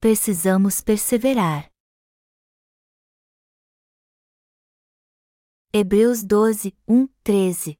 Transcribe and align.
precisamos 0.00 0.80
perseverar. 0.80 1.68
Hebreus 5.72 6.22
12, 6.22 6.74
1, 6.86 7.08
13 7.22 7.76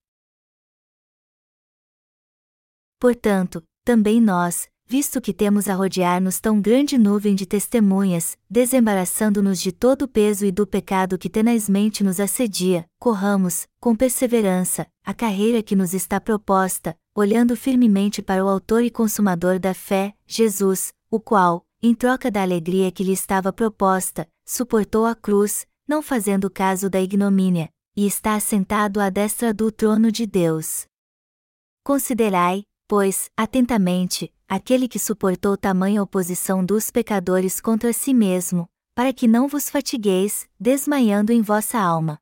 Portanto, 3.00 3.62
também 3.84 4.20
nós, 4.20 4.68
visto 4.84 5.20
que 5.20 5.32
temos 5.32 5.68
a 5.68 5.74
rodear-nos 5.74 6.40
tão 6.40 6.60
grande 6.60 6.98
nuvem 6.98 7.36
de 7.36 7.46
testemunhas, 7.46 8.36
desembaraçando-nos 8.50 9.60
de 9.60 9.70
todo 9.70 10.02
o 10.02 10.08
peso 10.08 10.44
e 10.44 10.50
do 10.50 10.66
pecado 10.66 11.16
que 11.16 11.30
tenazmente 11.30 12.02
nos 12.02 12.18
assedia, 12.18 12.84
corramos, 12.98 13.68
com 13.80 13.94
perseverança, 13.94 14.88
a 15.04 15.14
carreira 15.14 15.62
que 15.62 15.76
nos 15.76 15.94
está 15.94 16.20
proposta, 16.20 16.98
olhando 17.14 17.56
firmemente 17.56 18.20
para 18.20 18.44
o 18.44 18.48
Autor 18.48 18.82
e 18.82 18.90
Consumador 18.90 19.60
da 19.60 19.72
fé, 19.72 20.14
Jesus, 20.26 20.92
o 21.10 21.20
qual, 21.20 21.67
em 21.80 21.94
troca 21.94 22.30
da 22.30 22.42
alegria 22.42 22.90
que 22.90 23.04
lhe 23.04 23.12
estava 23.12 23.52
proposta, 23.52 24.28
suportou 24.44 25.06
a 25.06 25.14
cruz, 25.14 25.66
não 25.86 26.02
fazendo 26.02 26.50
caso 26.50 26.90
da 26.90 27.00
ignomínia, 27.00 27.70
e 27.96 28.06
está 28.06 28.34
assentado 28.34 29.00
à 29.00 29.08
destra 29.10 29.54
do 29.54 29.70
trono 29.70 30.10
de 30.10 30.26
Deus. 30.26 30.86
Considerai, 31.84 32.64
pois, 32.88 33.30
atentamente, 33.36 34.32
aquele 34.48 34.88
que 34.88 34.98
suportou 34.98 35.56
tamanha 35.56 36.02
oposição 36.02 36.64
dos 36.64 36.90
pecadores 36.90 37.60
contra 37.60 37.92
si 37.92 38.12
mesmo, 38.12 38.68
para 38.94 39.12
que 39.12 39.28
não 39.28 39.46
vos 39.46 39.70
fatigueis, 39.70 40.48
desmaiando 40.58 41.32
em 41.32 41.40
vossa 41.40 41.78
alma. 41.78 42.18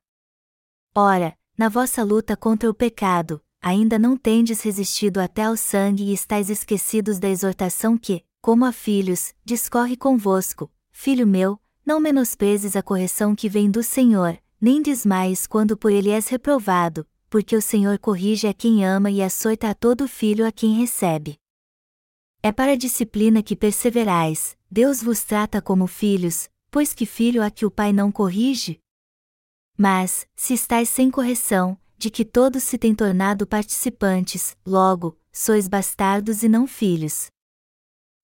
Ora, 0.95 1.35
na 1.57 1.69
vossa 1.69 2.03
luta 2.03 2.37
contra 2.37 2.69
o 2.69 2.73
pecado, 2.73 3.41
ainda 3.59 3.97
não 3.97 4.15
tendes 4.15 4.61
resistido 4.61 5.19
até 5.19 5.43
ao 5.43 5.57
sangue 5.57 6.03
e 6.03 6.13
estáis 6.13 6.49
esquecidos 6.49 7.17
da 7.17 7.27
exortação 7.27 7.97
que, 7.97 8.23
como 8.41 8.65
a 8.65 8.71
filhos, 8.71 9.33
discorre 9.43 9.97
convosco, 9.97 10.71
filho 10.91 11.27
meu, 11.27 11.59
não 11.85 11.99
menosprezes 11.99 12.75
a 12.75 12.83
correção 12.83 13.35
que 13.35 13.47
vem 13.47 13.69
do 13.69 13.83
Senhor, 13.83 14.37
nem 14.59 14.81
desmaies 14.81 15.45
quando 15.45 15.77
por 15.77 15.91
ele 15.91 16.09
és 16.09 16.27
reprovado, 16.27 17.07
porque 17.29 17.55
o 17.55 17.61
Senhor 17.61 17.97
corrige 17.99 18.47
a 18.47 18.53
quem 18.53 18.85
ama 18.85 19.11
e 19.11 19.21
açoita 19.21 19.69
a 19.69 19.73
todo 19.73 20.07
filho 20.07 20.45
a 20.45 20.51
quem 20.51 20.73
recebe. 20.73 21.37
É 22.41 22.51
para 22.51 22.73
a 22.73 22.75
disciplina 22.75 23.43
que 23.43 23.55
perseverais, 23.55 24.57
Deus 24.69 25.01
vos 25.01 25.23
trata 25.23 25.61
como 25.61 25.87
filhos, 25.87 26.49
pois 26.69 26.93
que 26.93 27.05
filho 27.05 27.41
há 27.43 27.49
que 27.49 27.65
o 27.65 27.71
pai 27.71 27.91
não 27.91 28.11
corrige? 28.11 28.79
Mas, 29.77 30.27
se 30.35 30.53
estáis 30.53 30.89
sem 30.89 31.11
correção, 31.11 31.77
de 31.97 32.09
que 32.09 32.25
todos 32.25 32.63
se 32.63 32.77
têm 32.77 32.93
tornado 32.93 33.45
participantes, 33.45 34.55
logo, 34.65 35.17
sois 35.31 35.67
bastardos 35.67 36.43
e 36.43 36.49
não 36.49 36.67
filhos. 36.67 37.27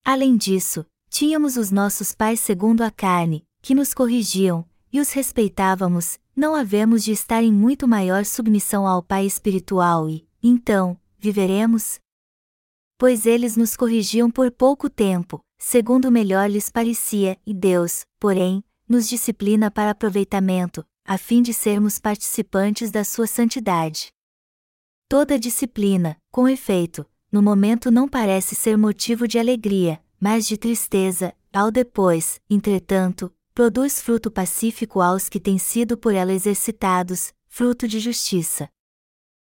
Além 0.04 0.36
disso, 0.36 0.84
tínhamos 1.08 1.56
os 1.56 1.70
nossos 1.70 2.12
pais 2.12 2.38
segundo 2.38 2.82
a 2.82 2.90
carne, 2.90 3.42
que 3.62 3.74
nos 3.74 3.94
corrigiam, 3.94 4.68
e 4.92 5.00
os 5.00 5.12
respeitávamos, 5.12 6.18
não 6.36 6.54
havemos 6.54 7.02
de 7.02 7.10
estar 7.10 7.42
em 7.42 7.50
muito 7.50 7.88
maior 7.88 8.26
submissão 8.26 8.86
ao 8.86 9.02
Pai 9.02 9.24
espiritual 9.24 10.10
e, 10.10 10.28
então, 10.42 11.00
viveremos? 11.18 11.98
Pois 12.98 13.24
eles 13.24 13.56
nos 13.56 13.76
corrigiam 13.76 14.30
por 14.30 14.50
pouco 14.50 14.90
tempo, 14.90 15.40
segundo 15.58 16.12
melhor 16.12 16.50
lhes 16.50 16.68
parecia, 16.68 17.38
e 17.46 17.54
Deus, 17.54 18.04
porém, 18.20 18.62
nos 18.86 19.08
disciplina 19.08 19.70
para 19.70 19.90
aproveitamento, 19.90 20.84
a 21.06 21.16
fim 21.16 21.40
de 21.40 21.54
sermos 21.54 21.98
participantes 21.98 22.90
da 22.90 23.04
sua 23.04 23.26
santidade. 23.26 24.08
Toda 25.08 25.38
disciplina, 25.38 26.18
com 26.30 26.46
efeito, 26.46 27.06
no 27.34 27.42
momento 27.42 27.90
não 27.90 28.08
parece 28.08 28.54
ser 28.54 28.78
motivo 28.78 29.26
de 29.26 29.40
alegria, 29.40 30.00
mas 30.20 30.46
de 30.46 30.56
tristeza, 30.56 31.34
ao 31.52 31.68
depois, 31.68 32.40
entretanto, 32.48 33.28
produz 33.52 34.00
fruto 34.00 34.30
pacífico 34.30 35.00
aos 35.00 35.28
que 35.28 35.40
têm 35.40 35.58
sido 35.58 35.98
por 35.98 36.14
ela 36.14 36.32
exercitados, 36.32 37.34
fruto 37.48 37.88
de 37.88 37.98
justiça. 37.98 38.68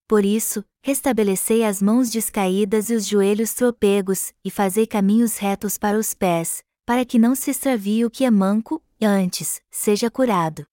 Por 0.07 0.23
isso, 0.23 0.63
restabelecei 0.81 1.66
as 1.66 1.81
mãos 1.81 2.09
descaídas 2.09 2.89
e 2.89 2.94
os 2.95 3.05
joelhos 3.05 3.53
tropegos, 3.53 4.31
e 4.41 4.49
fazei 4.49 4.88
caminhos 4.88 5.35
retos 5.35 5.78
para 5.78 5.99
os 5.99 6.13
pés, 6.13 6.63
para 6.85 7.03
que 7.03 7.19
não 7.19 7.35
se 7.35 7.51
extravie 7.51 8.05
o 8.05 8.09
que 8.09 8.23
é 8.23 8.31
manco, 8.31 8.81
e 9.01 9.05
antes, 9.05 9.61
seja 9.69 10.09
curado. 10.09 10.66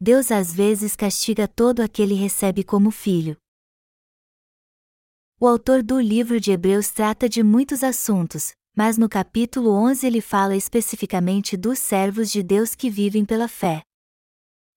Deus 0.00 0.30
às 0.30 0.54
vezes 0.54 0.94
castiga 0.94 1.48
todo 1.48 1.80
aquele 1.80 2.14
que 2.14 2.20
recebe 2.20 2.62
como 2.62 2.92
filho. 2.92 3.36
O 5.38 5.46
autor 5.46 5.82
do 5.82 6.00
livro 6.00 6.40
de 6.40 6.50
Hebreus 6.50 6.90
trata 6.90 7.28
de 7.28 7.42
muitos 7.42 7.84
assuntos, 7.84 8.54
mas 8.74 8.96
no 8.96 9.06
capítulo 9.06 9.70
11 9.70 10.06
ele 10.06 10.22
fala 10.22 10.56
especificamente 10.56 11.58
dos 11.58 11.78
servos 11.78 12.30
de 12.30 12.42
Deus 12.42 12.74
que 12.74 12.88
vivem 12.88 13.22
pela 13.22 13.46
fé. 13.46 13.82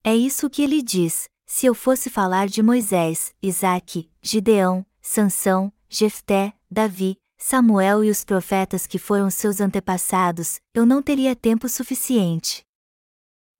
É 0.04 0.14
isso 0.14 0.50
que 0.50 0.62
ele 0.62 0.82
diz: 0.82 1.30
se 1.46 1.66
eu 1.66 1.74
fosse 1.74 2.10
falar 2.10 2.50
de 2.50 2.62
Moisés, 2.62 3.34
Isaque, 3.42 4.12
Gideão, 4.22 4.86
Sansão, 5.02 5.72
Jefté, 5.88 6.54
Davi, 6.70 7.16
Samuel 7.38 8.04
e 8.04 8.10
os 8.10 8.26
profetas 8.26 8.86
que 8.86 9.00
foram 9.00 9.30
seus 9.30 9.62
antepassados, 9.62 10.60
eu 10.74 10.86
não 10.86 11.02
teria 11.02 11.38
tempo 11.38 11.70
suficiente. 11.70 12.66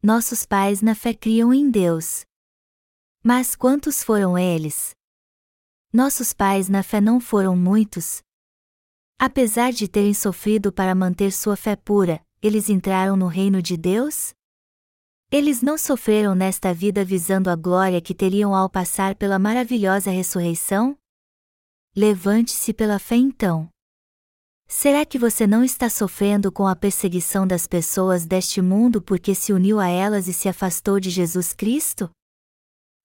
Nossos 0.04 0.46
pais 0.46 0.82
na 0.82 0.94
fé 0.94 1.14
criam 1.14 1.54
em 1.54 1.70
Deus. 1.72 2.26
Mas 3.24 3.56
quantos 3.56 4.04
foram 4.04 4.38
eles? 4.38 4.99
Nossos 5.92 6.34
pais 6.34 6.70
na 6.70 6.84
fé 6.84 7.02
não 7.02 7.20
foram 7.20 7.56
muitos, 7.56 8.22
Apesar 9.22 9.74
de 9.74 9.86
terem 9.86 10.14
sofrido 10.14 10.72
para 10.72 10.96
manter 10.96 11.34
sua 11.34 11.58
fé 11.58 11.76
pura, 11.76 12.26
eles 12.42 12.70
entraram 12.70 13.18
no 13.18 13.28
reino 13.28 13.62
de 13.62 13.76
Deus? 13.76 14.34
Eles 15.30 15.62
não 15.62 15.78
sofreram 15.78 16.34
nesta 16.34 16.74
vida 16.74 17.04
visando 17.04 17.50
a 17.50 17.56
glória 17.56 18.00
que 18.00 18.16
teriam 18.16 18.56
ao 18.56 18.70
passar 18.70 19.16
pela 19.16 19.38
maravilhosa 19.38 20.10
ressurreição? 20.10 20.98
Levante-se 21.94 22.74
pela 22.74 22.98
fé 22.98 23.18
então. 23.18 23.68
Será 24.70 25.06
que 25.06 25.20
você 25.20 25.46
não 25.46 25.66
está 25.66 25.90
sofrendo 25.90 26.50
com 26.50 26.66
a 26.66 26.78
perseguição 26.78 27.46
das 27.46 27.68
pessoas 27.68 28.26
deste 28.26 28.62
mundo 28.62 29.02
porque 29.02 29.36
se 29.36 29.52
uniu 29.52 29.82
a 29.82 29.90
elas 29.90 30.30
e 30.30 30.34
se 30.34 30.48
afastou 30.48 30.98
de 30.98 31.10
Jesus 31.10 31.52
Cristo? 31.52 32.10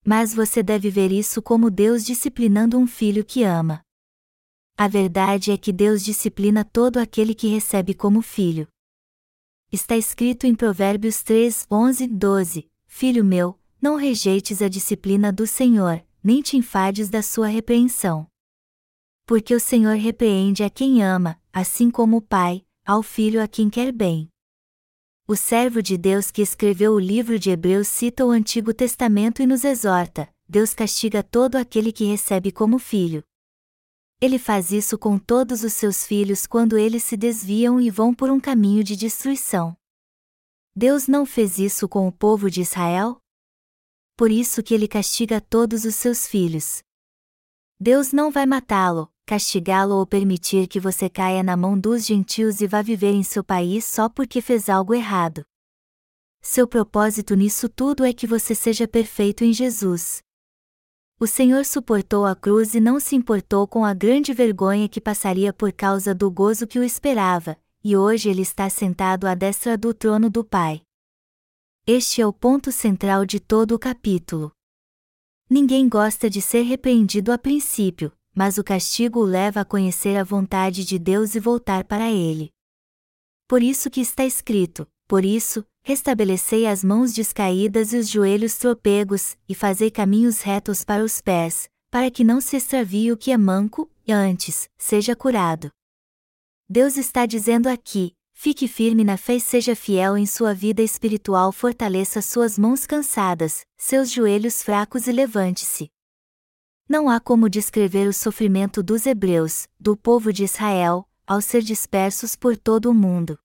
Mas 0.05 0.35
você 0.35 0.61
deve 0.61 0.91
ver 0.91 1.11
isso 1.11 1.41
como 1.41 1.71
Deus 1.71 2.05
disciplinando 2.05 2.77
um 2.77 2.85
filho 2.85 3.25
que 3.25 3.43
ama. 3.43 3.81
A 4.77 4.87
verdade 4.87 5.51
é 5.51 5.57
que 5.57 5.73
Deus 5.73 6.03
disciplina 6.03 6.63
todo 6.63 6.97
aquele 6.97 7.33
que 7.33 7.47
recebe 7.47 7.95
como 7.95 8.21
filho. 8.21 8.67
Está 9.71 9.97
escrito 9.97 10.45
em 10.45 10.53
Provérbios 10.53 11.23
3, 11.23 11.65
11, 11.71 12.07
12: 12.07 12.69
Filho 12.85 13.25
meu, 13.25 13.59
não 13.81 13.95
rejeites 13.95 14.61
a 14.61 14.67
disciplina 14.67 15.31
do 15.31 15.47
Senhor, 15.47 16.05
nem 16.23 16.41
te 16.41 16.55
enfades 16.55 17.09
da 17.09 17.23
sua 17.23 17.47
repreensão. 17.47 18.27
Porque 19.25 19.55
o 19.55 19.59
Senhor 19.59 19.95
repreende 19.95 20.63
a 20.63 20.69
quem 20.69 21.03
ama, 21.03 21.41
assim 21.51 21.89
como 21.89 22.17
o 22.17 22.21
Pai, 22.21 22.63
ao 22.85 23.01
filho 23.01 23.41
a 23.41 23.47
quem 23.47 23.71
quer 23.71 23.91
bem. 23.91 24.29
O 25.27 25.35
servo 25.35 25.81
de 25.81 25.97
Deus 25.97 26.29
que 26.29 26.43
escreveu 26.43 26.93
o 26.93 26.99
livro 26.99 27.39
de 27.39 27.49
Hebreus 27.49 27.87
cita 27.87 28.23
o 28.23 28.29
Antigo 28.29 28.71
Testamento 28.71 29.41
e 29.41 29.47
nos 29.47 29.63
exorta: 29.63 30.31
Deus 30.47 30.71
castiga 30.71 31.23
todo 31.23 31.55
aquele 31.55 31.91
que 31.91 32.05
recebe 32.05 32.51
como 32.51 32.77
filho. 32.77 33.23
Ele 34.21 34.37
faz 34.37 34.71
isso 34.71 34.99
com 34.99 35.17
todos 35.17 35.63
os 35.63 35.73
seus 35.73 36.05
filhos 36.05 36.45
quando 36.45 36.77
eles 36.77 37.03
se 37.03 37.17
desviam 37.17 37.81
e 37.81 37.89
vão 37.89 38.13
por 38.13 38.29
um 38.29 38.39
caminho 38.39 38.83
de 38.83 38.95
destruição. 38.95 39.75
Deus 40.75 41.07
não 41.07 41.25
fez 41.25 41.57
isso 41.57 41.89
com 41.89 42.07
o 42.07 42.11
povo 42.11 42.47
de 42.47 42.61
Israel? 42.61 43.17
Por 44.15 44.29
isso 44.29 44.61
que 44.61 44.75
ele 44.75 44.87
castiga 44.87 45.41
todos 45.41 45.85
os 45.85 45.95
seus 45.95 46.27
filhos. 46.27 46.83
Deus 47.79 48.13
não 48.13 48.29
vai 48.29 48.45
matá-lo, 48.45 49.11
castigá-lo 49.25 49.95
ou 49.95 50.05
permitir 50.05 50.67
que 50.67 50.79
você 50.79 51.09
caia 51.09 51.41
na 51.41 51.57
mão 51.57 51.77
dos 51.77 52.05
gentios 52.05 52.61
e 52.61 52.67
vá 52.67 52.81
viver 52.81 53.11
em 53.11 53.23
seu 53.23 53.43
país 53.43 53.83
só 53.83 54.07
porque 54.07 54.39
fez 54.41 54.69
algo 54.69 54.93
errado. 54.93 55.43
Seu 56.41 56.67
propósito 56.67 57.33
nisso 57.35 57.67
tudo 57.67 58.05
é 58.05 58.13
que 58.13 58.27
você 58.27 58.53
seja 58.53 58.87
perfeito 58.87 59.43
em 59.43 59.51
Jesus. 59.51 60.21
O 61.19 61.25
Senhor 61.25 61.65
suportou 61.65 62.25
a 62.25 62.35
cruz 62.35 62.75
e 62.75 62.79
não 62.79 62.99
se 62.99 63.15
importou 63.15 63.67
com 63.67 63.83
a 63.83 63.93
grande 63.93 64.31
vergonha 64.31 64.87
que 64.87 65.01
passaria 65.01 65.51
por 65.51 65.71
causa 65.73 66.13
do 66.13 66.29
gozo 66.29 66.67
que 66.67 66.77
o 66.77 66.83
esperava, 66.83 67.57
e 67.83 67.97
hoje 67.97 68.29
ele 68.29 68.41
está 68.41 68.69
sentado 68.69 69.25
à 69.25 69.33
destra 69.33 69.77
do 69.77 69.93
trono 69.93 70.29
do 70.29 70.43
Pai. 70.43 70.81
Este 71.87 72.21
é 72.21 72.27
o 72.27 72.33
ponto 72.33 72.71
central 72.71 73.25
de 73.25 73.39
todo 73.39 73.73
o 73.73 73.79
capítulo. 73.79 74.51
Ninguém 75.49 75.87
gosta 75.87 76.29
de 76.29 76.41
ser 76.41 76.63
repreendido 76.63 77.31
a 77.31 77.37
princípio, 77.37 78.11
mas 78.35 78.57
o 78.57 78.63
castigo 78.63 79.21
o 79.21 79.23
leva 79.23 79.61
a 79.61 79.65
conhecer 79.65 80.17
a 80.17 80.23
vontade 80.23 80.83
de 80.83 80.99
Deus 80.99 81.33
e 81.33 81.39
voltar 81.39 81.85
para 81.85 82.11
ele. 82.11 82.51
Por 83.47 83.63
isso 83.63 83.89
que 83.89 84.01
está 84.01 84.25
escrito: 84.25 84.85
Por 85.07 85.23
isso, 85.23 85.65
restabelecei 85.81 86.67
as 86.67 86.83
mãos 86.83 87.13
descaídas 87.13 87.93
e 87.93 87.97
os 87.97 88.09
joelhos 88.09 88.57
tropegos, 88.57 89.37
e 89.47 89.55
fazei 89.55 89.89
caminhos 89.89 90.41
retos 90.41 90.83
para 90.83 91.03
os 91.03 91.21
pés, 91.21 91.69
para 91.89 92.11
que 92.11 92.23
não 92.23 92.41
se 92.41 92.57
extravie 92.57 93.11
o 93.11 93.17
que 93.17 93.31
é 93.31 93.37
manco, 93.37 93.89
e 94.05 94.11
antes, 94.11 94.69
seja 94.77 95.15
curado. 95.15 95.71
Deus 96.67 96.97
está 96.97 97.25
dizendo 97.25 97.67
aqui: 97.67 98.13
fique 98.33 98.67
firme 98.67 99.03
na 99.03 99.15
fé 99.15 99.35
e 99.35 99.39
seja 99.39 99.75
fiel 99.75 100.17
em 100.17 100.25
sua 100.25 100.53
vida 100.53 100.81
espiritual, 100.81 101.51
fortaleça 101.51 102.21
suas 102.21 102.57
mãos 102.57 102.85
cansadas, 102.85 103.63
seus 103.77 104.11
joelhos 104.11 104.61
fracos 104.61 105.07
e 105.07 105.11
levante-se. 105.11 105.89
Não 106.87 107.09
há 107.09 107.19
como 107.19 107.49
descrever 107.49 108.07
o 108.07 108.13
sofrimento 108.13 108.83
dos 108.83 109.07
hebreus, 109.07 109.67
do 109.79 109.97
povo 109.97 110.31
de 110.31 110.43
Israel, 110.43 111.09
ao 111.25 111.41
ser 111.41 111.63
dispersos 111.63 112.35
por 112.35 112.55
todo 112.55 112.91
o 112.91 112.93
mundo. 112.93 113.39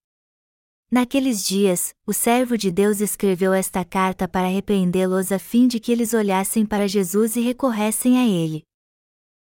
Naqueles 0.91 1.43
dias, 1.43 1.95
o 2.07 2.13
servo 2.13 2.59
de 2.59 2.71
Deus 2.71 3.01
escreveu 3.01 3.55
esta 3.55 3.83
carta 3.83 4.29
para 4.29 4.49
repreendê-los 4.49 5.33
a 5.33 5.39
fim 5.39 5.67
de 5.67 5.81
que 5.81 5.91
eles 5.91 6.13
olhassem 6.13 6.67
para 6.67 6.87
Jesus 6.87 7.37
e 7.37 7.41
recorressem 7.41 8.19
a 8.19 8.27
ele. 8.27 8.63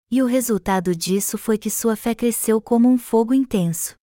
E 0.10 0.22
o 0.22 0.26
resultado 0.26 0.96
disso 0.96 1.38
foi 1.38 1.58
que 1.58 1.70
sua 1.70 1.96
fé 1.96 2.16
cresceu 2.16 2.62
como 2.62 2.88
um 2.88 2.98
fogo 2.98 3.34
intenso. 3.34 3.96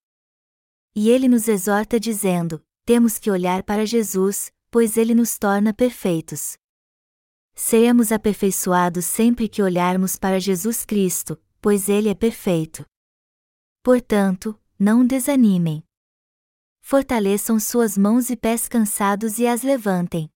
E 0.94 1.08
ele 1.08 1.28
nos 1.28 1.48
exorta 1.48 1.98
dizendo: 1.98 2.62
temos 2.84 3.18
que 3.18 3.30
olhar 3.30 3.62
para 3.62 3.86
Jesus, 3.86 4.50
pois 4.70 4.96
ele 4.96 5.14
nos 5.14 5.38
torna 5.38 5.72
perfeitos. 5.72 6.58
Seremos 7.60 8.12
aperfeiçoados 8.12 9.04
sempre 9.04 9.48
que 9.48 9.60
olharmos 9.60 10.14
para 10.14 10.38
Jesus 10.38 10.84
Cristo, 10.84 11.36
pois 11.60 11.88
ele 11.88 12.08
é 12.08 12.14
perfeito. 12.14 12.84
Portanto, 13.82 14.56
não 14.78 15.04
desanimem. 15.04 15.82
Fortaleçam 16.80 17.58
suas 17.58 17.98
mãos 17.98 18.30
e 18.30 18.36
pés 18.36 18.68
cansados 18.68 19.40
e 19.40 19.46
as 19.48 19.62
levantem. 19.62 20.30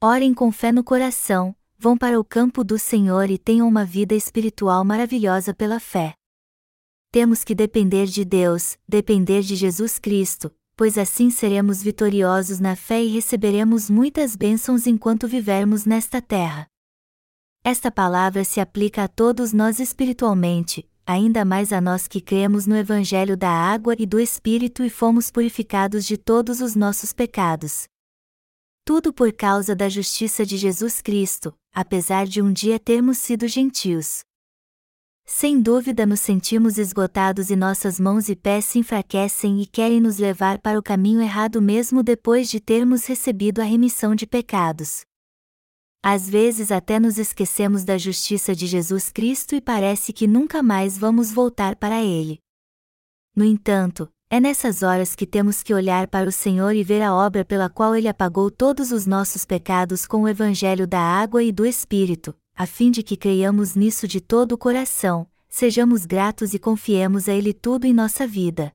Orem 0.00 0.32
com 0.32 0.52
fé 0.52 0.70
no 0.70 0.84
coração, 0.84 1.52
vão 1.76 1.98
para 1.98 2.18
o 2.18 2.24
campo 2.24 2.62
do 2.62 2.78
Senhor 2.78 3.28
e 3.28 3.36
tenham 3.36 3.66
uma 3.66 3.84
vida 3.84 4.14
espiritual 4.14 4.84
maravilhosa 4.84 5.52
pela 5.52 5.80
fé. 5.80 6.14
Temos 7.10 7.42
que 7.42 7.56
depender 7.56 8.06
de 8.06 8.24
Deus, 8.24 8.78
depender 8.88 9.42
de 9.42 9.56
Jesus 9.56 9.98
Cristo, 9.98 10.54
pois 10.80 10.96
assim 10.96 11.28
seremos 11.28 11.82
vitoriosos 11.82 12.58
na 12.58 12.74
fé 12.74 13.04
e 13.04 13.08
receberemos 13.08 13.90
muitas 13.90 14.34
bênçãos 14.34 14.86
enquanto 14.86 15.28
vivermos 15.28 15.84
nesta 15.84 16.22
terra. 16.22 16.66
Esta 17.62 17.90
palavra 17.90 18.44
se 18.44 18.60
aplica 18.60 19.04
a 19.04 19.08
todos 19.08 19.52
nós 19.52 19.78
espiritualmente, 19.78 20.88
ainda 21.04 21.44
mais 21.44 21.70
a 21.70 21.82
nós 21.82 22.08
que 22.08 22.18
cremos 22.18 22.66
no 22.66 22.74
Evangelho 22.74 23.36
da 23.36 23.50
água 23.50 23.94
e 23.98 24.06
do 24.06 24.18
Espírito 24.18 24.82
e 24.82 24.88
fomos 24.88 25.30
purificados 25.30 26.06
de 26.06 26.16
todos 26.16 26.62
os 26.62 26.74
nossos 26.74 27.12
pecados. 27.12 27.84
Tudo 28.82 29.12
por 29.12 29.34
causa 29.34 29.76
da 29.76 29.86
justiça 29.86 30.46
de 30.46 30.56
Jesus 30.56 31.02
Cristo, 31.02 31.54
apesar 31.74 32.26
de 32.26 32.40
um 32.40 32.50
dia 32.50 32.78
termos 32.78 33.18
sido 33.18 33.46
gentios. 33.46 34.22
Sem 35.32 35.62
dúvida 35.62 36.04
nos 36.04 36.18
sentimos 36.18 36.76
esgotados 36.76 37.50
e 37.50 37.56
nossas 37.56 38.00
mãos 38.00 38.28
e 38.28 38.34
pés 38.34 38.64
se 38.64 38.80
enfraquecem 38.80 39.62
e 39.62 39.64
querem 39.64 40.00
nos 40.00 40.18
levar 40.18 40.58
para 40.58 40.76
o 40.76 40.82
caminho 40.82 41.22
errado 41.22 41.62
mesmo 41.62 42.02
depois 42.02 42.50
de 42.50 42.58
termos 42.58 43.06
recebido 43.06 43.60
a 43.60 43.64
remissão 43.64 44.12
de 44.12 44.26
pecados. 44.26 45.02
Às 46.02 46.28
vezes 46.28 46.72
até 46.72 46.98
nos 46.98 47.16
esquecemos 47.16 47.84
da 47.84 47.96
justiça 47.96 48.56
de 48.56 48.66
Jesus 48.66 49.12
Cristo 49.12 49.54
e 49.54 49.60
parece 49.60 50.12
que 50.12 50.26
nunca 50.26 50.64
mais 50.64 50.98
vamos 50.98 51.30
voltar 51.30 51.76
para 51.76 52.02
Ele. 52.02 52.40
No 53.34 53.44
entanto, 53.44 54.10
é 54.28 54.40
nessas 54.40 54.82
horas 54.82 55.14
que 55.14 55.28
temos 55.28 55.62
que 55.62 55.72
olhar 55.72 56.08
para 56.08 56.28
o 56.28 56.32
Senhor 56.32 56.74
e 56.74 56.82
ver 56.82 57.02
a 57.02 57.14
obra 57.14 57.44
pela 57.44 57.70
qual 57.70 57.94
Ele 57.94 58.08
apagou 58.08 58.50
todos 58.50 58.90
os 58.90 59.06
nossos 59.06 59.44
pecados 59.44 60.06
com 60.06 60.22
o 60.22 60.28
Evangelho 60.28 60.88
da 60.88 61.00
água 61.00 61.40
e 61.40 61.52
do 61.52 61.64
Espírito, 61.64 62.34
a 62.60 62.66
fim 62.66 62.90
de 62.90 63.02
que 63.02 63.16
creiamos 63.16 63.74
nisso 63.74 64.06
de 64.06 64.20
todo 64.20 64.52
o 64.52 64.58
coração, 64.58 65.26
sejamos 65.48 66.04
gratos 66.04 66.52
e 66.52 66.58
confiemos 66.58 67.26
a 67.26 67.32
Ele 67.32 67.54
tudo 67.54 67.86
em 67.86 67.94
nossa 67.94 68.26
vida. 68.26 68.70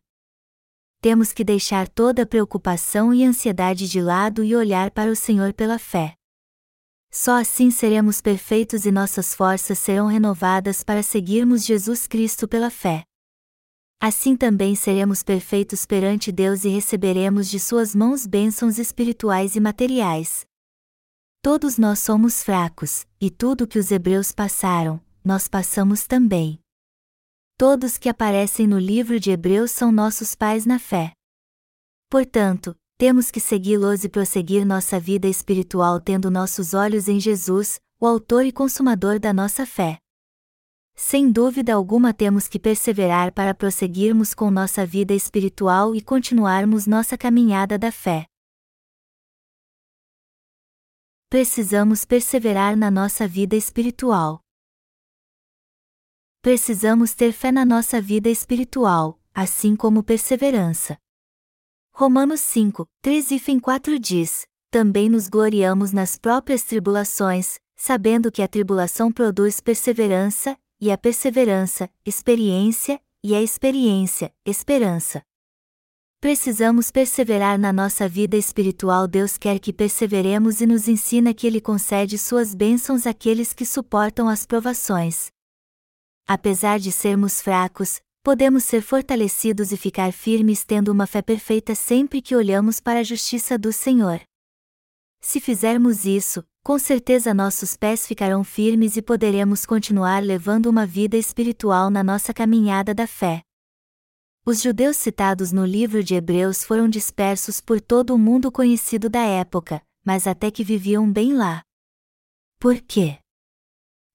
Temos 1.02 1.32
que 1.32 1.44
deixar 1.44 1.88
toda 1.88 2.26
preocupação 2.26 3.14
e 3.14 3.24
ansiedade 3.24 3.88
de 3.88 4.02
lado 4.02 4.44
e 4.44 4.56
olhar 4.56 4.90
para 4.90 5.12
o 5.12 5.16
Senhor 5.16 5.54
pela 5.54 5.78
fé. 5.78 6.16
Só 7.12 7.40
assim 7.40 7.70
seremos 7.70 8.22
perfeitos 8.22 8.88
e 8.88 8.92
nossas 8.92 9.36
forças 9.36 9.78
serão 9.78 10.08
renovadas 10.08 10.84
para 10.84 11.04
seguirmos 11.04 11.64
Jesus 11.64 12.08
Cristo 12.08 12.48
pela 12.48 12.72
fé. 12.72 13.04
Assim 14.02 14.36
também 14.36 14.74
seremos 14.74 15.22
perfeitos 15.22 15.86
perante 15.86 16.32
Deus 16.32 16.66
e 16.66 16.70
receberemos 16.70 17.48
de 17.48 17.60
Suas 17.60 17.94
mãos 17.94 18.26
bênçãos 18.26 18.80
espirituais 18.80 19.56
e 19.56 19.60
materiais. 19.60 20.44
Todos 21.46 21.78
nós 21.78 22.00
somos 22.00 22.42
fracos, 22.42 23.06
e 23.22 23.30
tudo 23.30 23.68
que 23.68 23.78
os 23.78 23.92
hebreus 23.92 24.32
passaram, 24.32 25.00
nós 25.24 25.48
passamos 25.48 26.08
também. 26.08 26.60
Todos 27.56 28.00
que 28.00 28.10
aparecem 28.10 28.66
no 28.66 28.80
livro 28.80 29.20
de 29.20 29.30
Hebreus 29.30 29.70
são 29.70 29.92
nossos 29.92 30.34
pais 30.34 30.66
na 30.66 30.80
fé. 30.80 31.12
Portanto, 32.10 32.76
temos 32.98 33.30
que 33.30 33.40
segui-los 33.40 34.04
e 34.04 34.10
prosseguir 34.10 34.66
nossa 34.66 35.00
vida 35.00 35.28
espiritual 35.28 36.02
tendo 36.02 36.32
nossos 36.32 36.74
olhos 36.74 37.08
em 37.08 37.20
Jesus, 37.20 37.80
o 38.02 38.08
Autor 38.08 38.44
e 38.44 38.52
Consumador 38.52 39.20
da 39.20 39.32
nossa 39.32 39.68
fé. 39.68 40.00
Sem 40.96 41.32
dúvida 41.32 41.76
alguma 41.76 42.12
temos 42.12 42.48
que 42.48 42.58
perseverar 42.58 43.32
para 43.32 43.54
prosseguirmos 43.54 44.34
com 44.34 44.50
nossa 44.50 44.84
vida 44.84 45.14
espiritual 45.14 45.94
e 45.96 46.02
continuarmos 46.02 46.88
nossa 46.88 47.16
caminhada 47.16 47.78
da 47.78 47.92
fé. 47.92 48.26
Precisamos 51.28 52.06
perseverar 52.06 52.78
na 52.78 52.92
nossa 52.92 53.28
vida 53.28 53.56
espiritual. 53.56 54.42
Precisamos 56.40 57.16
ter 57.16 57.32
fé 57.32 57.52
na 57.52 57.66
nossa 57.66 58.00
vida 58.00 58.30
espiritual, 58.30 59.20
assim 59.34 59.76
como 59.76 60.04
perseverança. 60.04 60.98
Romanos 61.92 62.42
5, 62.42 62.88
3 63.02 63.32
e 63.32 63.60
4 63.60 64.00
diz: 64.00 64.46
Também 64.70 65.10
nos 65.10 65.28
gloriamos 65.28 65.92
nas 65.92 66.16
próprias 66.16 66.64
tribulações, 66.64 67.60
sabendo 67.76 68.32
que 68.32 68.44
a 68.44 68.48
tribulação 68.48 69.12
produz 69.12 69.60
perseverança, 69.60 70.56
e 70.80 70.92
a 70.92 70.98
perseverança, 70.98 71.90
experiência, 72.06 73.02
e 73.24 73.34
a 73.34 73.42
experiência, 73.42 74.32
esperança. 74.46 75.24
Precisamos 76.26 76.90
perseverar 76.90 77.60
na 77.60 77.72
nossa 77.72 78.10
vida 78.10 78.36
espiritual. 78.36 79.08
Deus 79.08 79.38
quer 79.38 79.60
que 79.60 79.72
perseveremos 79.72 80.60
e 80.60 80.66
nos 80.66 80.88
ensina 80.88 81.36
que 81.36 81.46
Ele 81.46 81.62
concede 81.62 82.18
suas 82.18 82.56
bênçãos 82.56 83.06
àqueles 83.06 83.54
que 83.54 83.64
suportam 83.64 84.28
as 84.28 84.44
provações. 84.44 85.28
Apesar 86.28 86.80
de 86.80 86.92
sermos 86.92 87.40
fracos, 87.44 88.00
podemos 88.24 88.64
ser 88.64 88.82
fortalecidos 88.82 89.72
e 89.72 89.78
ficar 89.78 90.12
firmes 90.12 90.64
tendo 90.64 90.92
uma 90.92 91.06
fé 91.06 91.22
perfeita 91.22 91.76
sempre 91.76 92.24
que 92.24 92.36
olhamos 92.36 92.80
para 92.80 93.02
a 93.02 93.04
justiça 93.04 93.56
do 93.56 93.72
Senhor. 93.72 94.20
Se 95.22 95.40
fizermos 95.40 96.06
isso, 96.06 96.44
com 96.64 96.80
certeza 96.80 97.36
nossos 97.36 97.78
pés 97.78 98.08
ficarão 98.08 98.44
firmes 98.44 98.98
e 98.98 99.02
poderemos 99.04 99.64
continuar 99.64 100.24
levando 100.24 100.66
uma 100.66 100.88
vida 100.88 101.18
espiritual 101.18 101.92
na 101.92 102.04
nossa 102.04 102.34
caminhada 102.34 102.96
da 102.96 103.06
fé. 103.06 103.44
Os 104.46 104.62
judeus 104.62 104.98
citados 104.98 105.52
no 105.52 105.66
livro 105.66 106.04
de 106.04 106.16
Hebreus 106.16 106.64
foram 106.64 106.88
dispersos 106.88 107.60
por 107.60 107.82
todo 107.82 108.14
o 108.14 108.18
mundo 108.18 108.52
conhecido 108.52 109.10
da 109.10 109.24
época, 109.24 109.82
mas 110.06 110.28
até 110.28 110.52
que 110.52 110.64
viviam 110.64 111.12
bem 111.12 111.34
lá. 111.34 111.62
Por 112.60 112.80
quê? 112.80 113.18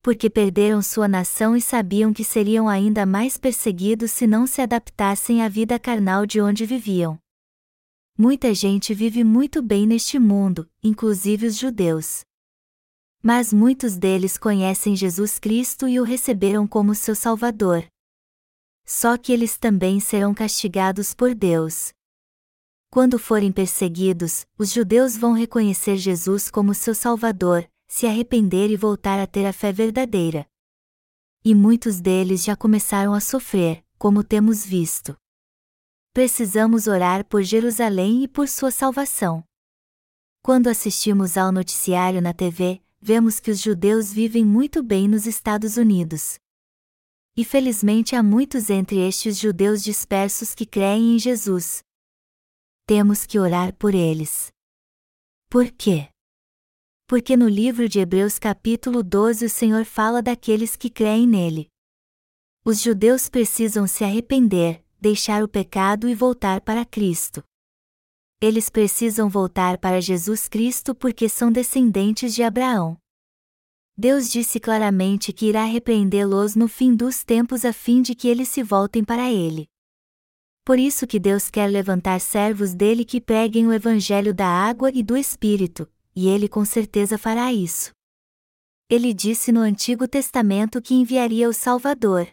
porque 0.02 0.30
perderam 0.30 0.80
sua 0.80 1.06
nação 1.06 1.56
e 1.56 1.60
sabiam 1.60 2.12
que 2.12 2.24
seriam 2.24 2.68
ainda 2.68 3.04
mais 3.04 3.36
perseguidos 3.36 4.10
se 4.10 4.26
não 4.26 4.46
se 4.46 4.62
adaptassem 4.62 5.42
à 5.42 5.48
vida 5.48 5.78
carnal 5.78 6.24
de 6.24 6.40
onde 6.40 6.64
viviam. 6.64 7.18
Muita 8.16 8.54
gente 8.54 8.94
vive 8.94 9.22
muito 9.24 9.62
bem 9.62 9.86
neste 9.86 10.18
mundo, 10.18 10.68
inclusive 10.82 11.46
os 11.46 11.56
judeus. 11.56 12.20
Mas 13.22 13.52
muitos 13.52 13.96
deles 13.96 14.38
conhecem 14.38 14.96
Jesus 14.96 15.38
Cristo 15.38 15.86
e 15.86 16.00
o 16.00 16.02
receberam 16.02 16.66
como 16.66 16.94
seu 16.94 17.14
Salvador. 17.14 17.86
Só 18.92 19.16
que 19.16 19.32
eles 19.32 19.56
também 19.56 20.00
serão 20.00 20.34
castigados 20.34 21.14
por 21.14 21.32
Deus. 21.32 21.92
Quando 22.90 23.20
forem 23.20 23.52
perseguidos, 23.52 24.44
os 24.58 24.72
judeus 24.72 25.16
vão 25.16 25.32
reconhecer 25.32 25.96
Jesus 25.96 26.50
como 26.50 26.74
seu 26.74 26.92
Salvador, 26.92 27.70
se 27.86 28.04
arrepender 28.04 28.68
e 28.68 28.76
voltar 28.76 29.20
a 29.20 29.28
ter 29.28 29.46
a 29.46 29.52
fé 29.52 29.70
verdadeira. 29.70 30.44
E 31.44 31.54
muitos 31.54 32.00
deles 32.00 32.42
já 32.42 32.56
começaram 32.56 33.14
a 33.14 33.20
sofrer, 33.20 33.84
como 33.96 34.24
temos 34.24 34.66
visto. 34.66 35.16
Precisamos 36.12 36.88
orar 36.88 37.24
por 37.24 37.44
Jerusalém 37.44 38.24
e 38.24 38.28
por 38.28 38.48
sua 38.48 38.72
salvação. 38.72 39.44
Quando 40.42 40.66
assistimos 40.66 41.36
ao 41.36 41.52
noticiário 41.52 42.20
na 42.20 42.34
TV, 42.34 42.82
vemos 43.00 43.38
que 43.38 43.52
os 43.52 43.60
judeus 43.60 44.12
vivem 44.12 44.44
muito 44.44 44.82
bem 44.82 45.06
nos 45.06 45.28
Estados 45.28 45.76
Unidos. 45.76 46.39
E 47.36 47.44
felizmente 47.44 48.14
há 48.14 48.22
muitos 48.22 48.70
entre 48.70 48.98
estes 49.06 49.38
judeus 49.38 49.82
dispersos 49.82 50.54
que 50.54 50.66
creem 50.66 51.14
em 51.14 51.18
Jesus. 51.18 51.82
Temos 52.86 53.26
que 53.26 53.38
orar 53.38 53.74
por 53.74 53.94
eles. 53.94 54.52
Por 55.48 55.70
quê? 55.70 56.08
porque 57.10 57.36
no 57.36 57.48
livro 57.48 57.88
de 57.88 57.98
Hebreus 57.98 58.38
capítulo 58.38 59.02
12 59.02 59.46
o 59.46 59.50
Senhor 59.50 59.84
fala 59.84 60.22
daqueles 60.22 60.76
que 60.76 60.88
creem 60.88 61.26
nele. 61.26 61.66
Os 62.64 62.80
judeus 62.80 63.28
precisam 63.28 63.84
se 63.84 64.04
arrepender, 64.04 64.84
deixar 65.00 65.42
o 65.42 65.48
pecado 65.48 66.08
e 66.08 66.14
voltar 66.14 66.60
para 66.60 66.84
Cristo. 66.84 67.42
Eles 68.40 68.70
precisam 68.70 69.28
voltar 69.28 69.78
para 69.78 70.00
Jesus 70.00 70.46
Cristo 70.46 70.94
porque 70.94 71.28
são 71.28 71.50
descendentes 71.50 72.32
de 72.32 72.44
Abraão. 72.44 72.96
Deus 74.02 74.30
disse 74.30 74.58
claramente 74.58 75.30
que 75.30 75.44
irá 75.44 75.62
repreendê-los 75.64 76.56
no 76.56 76.66
fim 76.66 76.96
dos 76.96 77.22
tempos 77.22 77.66
a 77.66 77.70
fim 77.70 78.00
de 78.00 78.14
que 78.14 78.28
eles 78.28 78.48
se 78.48 78.62
voltem 78.62 79.04
para 79.04 79.30
Ele. 79.30 79.68
Por 80.64 80.78
isso 80.78 81.06
que 81.06 81.18
Deus 81.18 81.50
quer 81.50 81.66
levantar 81.66 82.18
servos 82.18 82.72
dele 82.72 83.04
que 83.04 83.20
preguem 83.20 83.66
o 83.66 83.72
Evangelho 83.74 84.32
da 84.32 84.46
água 84.46 84.90
e 84.94 85.02
do 85.02 85.18
Espírito, 85.18 85.86
e 86.16 86.28
Ele 86.28 86.48
com 86.48 86.64
certeza 86.64 87.18
fará 87.18 87.52
isso. 87.52 87.90
Ele 88.88 89.12
disse 89.12 89.52
no 89.52 89.60
Antigo 89.60 90.08
Testamento 90.08 90.80
que 90.80 90.94
enviaria 90.94 91.46
o 91.46 91.52
Salvador. 91.52 92.26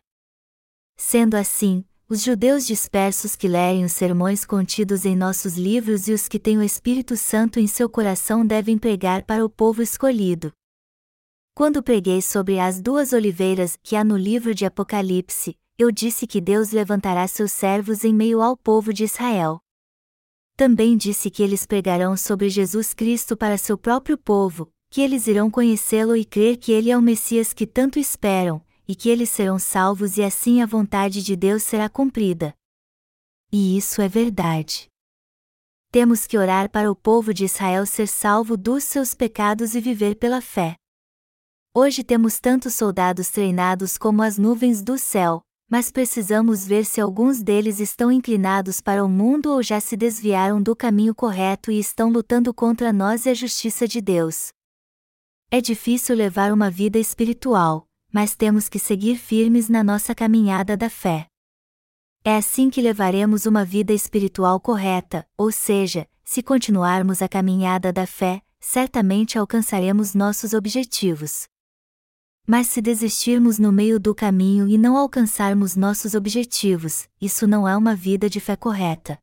Sendo 0.96 1.36
assim, 1.36 1.84
os 2.08 2.24
judeus 2.24 2.66
dispersos 2.66 3.36
que 3.36 3.50
lerem 3.50 3.84
os 3.84 3.92
sermões 3.92 4.46
contidos 4.46 5.04
em 5.04 5.18
nossos 5.18 5.58
livros 5.58 6.08
e 6.08 6.14
os 6.14 6.30
que 6.30 6.40
têm 6.40 6.58
o 6.58 6.64
Espírito 6.64 7.18
Santo 7.18 7.60
em 7.60 7.68
seu 7.68 7.90
coração 7.90 8.46
devem 8.46 8.78
pregar 8.78 9.26
para 9.26 9.44
o 9.44 9.50
povo 9.50 9.82
escolhido. 9.82 10.54
Quando 11.58 11.82
preguei 11.82 12.22
sobre 12.22 12.60
as 12.60 12.80
duas 12.80 13.14
oliveiras 13.14 13.80
que 13.82 13.96
há 13.96 14.04
no 14.04 14.16
livro 14.16 14.54
de 14.54 14.64
Apocalipse, 14.64 15.58
eu 15.76 15.92
disse 15.92 16.28
que 16.28 16.40
Deus 16.40 16.70
levantará 16.70 17.28
seus 17.28 17.52
servos 17.52 18.04
em 18.04 18.14
meio 18.14 18.44
ao 18.44 18.56
povo 18.56 18.94
de 18.94 19.06
Israel. 19.06 19.60
Também 20.56 20.96
disse 20.96 21.32
que 21.32 21.42
eles 21.42 21.66
pregarão 21.66 22.16
sobre 22.16 22.48
Jesus 22.48 22.94
Cristo 22.94 23.36
para 23.36 23.58
seu 23.58 23.76
próprio 23.76 24.20
povo, 24.20 24.72
que 24.92 25.02
eles 25.02 25.26
irão 25.26 25.50
conhecê-lo 25.50 26.16
e 26.16 26.24
crer 26.24 26.58
que 26.58 26.72
ele 26.72 26.92
é 26.92 26.96
o 26.96 27.02
Messias 27.02 27.54
que 27.54 27.66
tanto 27.66 27.98
esperam, 27.98 28.64
e 28.88 28.94
que 28.94 29.10
eles 29.10 29.32
serão 29.32 29.58
salvos 29.58 30.16
e 30.20 30.24
assim 30.24 30.62
a 30.62 30.66
vontade 30.68 31.24
de 31.24 31.36
Deus 31.36 31.64
será 31.64 31.90
cumprida. 31.90 32.54
E 33.52 33.76
isso 33.76 34.00
é 34.00 34.08
verdade. 34.08 34.92
Temos 35.92 36.28
que 36.28 36.38
orar 36.38 36.70
para 36.70 36.92
o 36.92 36.96
povo 36.96 37.34
de 37.34 37.46
Israel 37.46 37.84
ser 37.88 38.08
salvo 38.08 38.56
dos 38.56 38.84
seus 38.84 39.16
pecados 39.16 39.74
e 39.74 39.82
viver 39.82 40.18
pela 40.18 40.40
fé. 40.40 40.78
Hoje 41.79 42.03
temos 42.03 42.39
tantos 42.39 42.74
soldados 42.74 43.29
treinados 43.29 44.00
como 44.00 44.24
as 44.24 44.36
nuvens 44.36 44.81
do 44.81 44.98
céu, 44.98 45.43
mas 45.69 45.91
precisamos 45.91 46.65
ver 46.65 46.84
se 46.84 47.00
alguns 47.00 47.43
deles 47.43 47.79
estão 47.79 48.12
inclinados 48.12 48.81
para 48.81 49.05
o 49.05 49.07
mundo 49.07 49.51
ou 49.51 49.62
já 49.62 49.79
se 49.79 49.96
desviaram 49.96 50.60
do 50.60 50.75
caminho 50.75 51.13
correto 51.13 51.69
e 51.69 51.77
estão 51.77 52.10
lutando 52.10 52.51
contra 52.51 52.91
nós 52.91 53.27
e 53.27 53.29
a 53.29 53.34
justiça 53.36 53.88
de 53.88 54.01
Deus. 54.01 54.50
É 55.51 55.62
difícil 55.62 56.15
levar 56.15 56.51
uma 56.51 56.72
vida 56.72 56.98
espiritual, 56.98 57.88
mas 58.12 58.36
temos 58.36 58.67
que 58.67 58.79
seguir 58.79 59.15
firmes 59.15 59.69
na 59.69 59.84
nossa 59.84 60.15
caminhada 60.15 60.75
da 60.75 60.89
fé. 60.89 61.27
É 62.24 62.38
assim 62.38 62.72
que 62.72 62.81
levaremos 62.81 63.46
uma 63.46 63.63
vida 63.63 63.93
espiritual 63.93 64.60
correta, 64.60 65.27
ou 65.38 65.51
seja, 65.51 66.10
se 66.24 66.41
continuarmos 66.41 67.22
a 67.22 67.29
caminhada 67.29 67.93
da 67.93 68.07
fé, 68.07 68.41
certamente 68.60 69.38
alcançaremos 69.38 70.15
nossos 70.15 70.53
objetivos. 70.55 71.48
Mas 72.50 72.68
se 72.68 72.82
desistirmos 72.82 73.60
no 73.60 73.74
meio 73.74 74.00
do 74.00 74.16
caminho 74.16 74.70
e 74.70 74.77
não 74.77 74.96
alcançarmos 74.96 75.75
nossos 75.75 76.13
objetivos, 76.13 77.10
isso 77.20 77.46
não 77.46 77.68
é 77.68 77.75
uma 77.75 77.94
vida 77.94 78.30
de 78.30 78.39
fé 78.39 78.56
correta. 78.56 79.20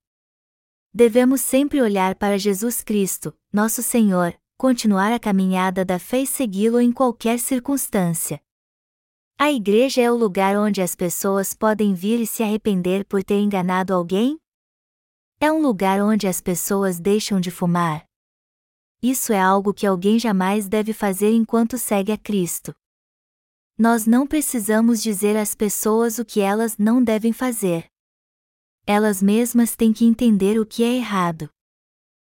Devemos 0.93 1.41
sempre 1.41 1.81
olhar 1.81 2.17
para 2.17 2.39
Jesus 2.39 2.83
Cristo, 2.83 3.35
nosso 3.51 3.83
Senhor, 3.83 4.39
continuar 4.59 5.11
a 5.11 5.19
caminhada 5.19 5.87
da 5.87 5.99
fé 5.99 6.21
e 6.21 6.27
segui-lo 6.27 6.79
em 6.79 6.93
qualquer 6.93 7.39
circunstância. 7.39 8.43
A 9.39 9.51
igreja 9.51 10.03
é 10.03 10.11
o 10.13 10.15
lugar 10.15 10.55
onde 10.59 10.83
as 10.83 10.95
pessoas 10.95 11.55
podem 11.55 11.95
vir 11.95 12.21
e 12.21 12.27
se 12.27 12.43
arrepender 12.43 13.07
por 13.07 13.25
ter 13.25 13.41
enganado 13.41 13.95
alguém? 13.95 14.39
É 15.41 15.51
um 15.51 15.63
lugar 15.63 15.99
onde 16.03 16.29
as 16.29 16.43
pessoas 16.43 17.01
deixam 17.01 17.41
de 17.41 17.51
fumar. 17.51 18.07
Isso 19.03 19.33
é 19.33 19.41
algo 19.41 19.73
que 19.73 19.87
alguém 19.87 20.19
jamais 20.19 20.69
deve 20.69 20.93
fazer 20.93 21.33
enquanto 21.33 21.79
segue 21.79 22.13
a 22.13 22.19
Cristo. 22.19 22.75
Nós 23.77 24.07
não 24.07 24.25
precisamos 24.25 25.03
dizer 25.03 25.37
às 25.37 25.53
pessoas 25.53 26.21
o 26.21 26.25
que 26.25 26.41
elas 26.41 26.79
não 26.79 27.03
devem 27.03 27.33
fazer. 27.33 27.87
Elas 28.87 29.21
mesmas 29.21 29.75
têm 29.75 29.93
que 29.93 30.05
entender 30.05 30.61
o 30.61 30.67
que 30.67 30.85
é 30.85 30.95
errado. 30.95 31.49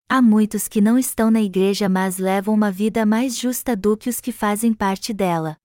Há 0.09 0.23
muitos 0.23 0.67
que 0.67 0.81
não 0.81 0.99
estão 0.99 1.31
na 1.31 1.43
igreja 1.43 1.91
mas 1.91 2.17
levam 2.17 2.55
uma 2.55 2.73
vida 2.73 3.05
mais 3.05 3.37
justa 3.37 3.77
do 3.77 3.99
que 3.99 4.09
os 4.09 4.19
que 4.19 4.33
fazem 4.33 4.73
parte 4.73 5.13
dela. 5.13 5.59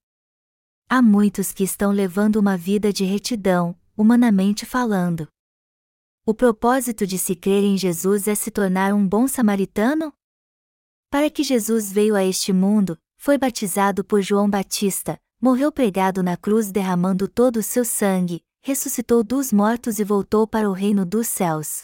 Há 0.90 1.00
muitos 1.00 1.52
que 1.52 1.64
estão 1.64 1.90
levando 1.90 2.36
uma 2.36 2.54
vida 2.54 2.92
de 2.92 3.04
retidão, 3.04 3.74
humanamente 3.96 4.66
falando. 4.66 5.26
O 6.26 6.34
propósito 6.34 7.06
de 7.06 7.16
se 7.16 7.34
crer 7.34 7.64
em 7.64 7.78
Jesus 7.78 8.28
é 8.28 8.34
se 8.34 8.50
tornar 8.50 8.92
um 8.92 9.08
bom 9.08 9.26
samaritano? 9.26 10.12
Para 11.08 11.30
que 11.30 11.42
Jesus 11.42 11.90
veio 11.90 12.14
a 12.14 12.22
este 12.22 12.52
mundo, 12.52 12.98
foi 13.16 13.38
batizado 13.38 14.04
por 14.04 14.20
João 14.20 14.50
Batista, 14.50 15.18
morreu 15.42 15.72
pregado 15.72 16.22
na 16.22 16.36
cruz 16.36 16.70
derramando 16.70 17.26
todo 17.26 17.56
o 17.56 17.62
seu 17.64 17.84
sangue, 17.84 18.44
ressuscitou 18.62 19.24
dos 19.24 19.52
mortos 19.52 19.98
e 19.98 20.04
voltou 20.04 20.46
para 20.46 20.70
o 20.70 20.72
reino 20.72 21.04
dos 21.04 21.26
céus. 21.26 21.82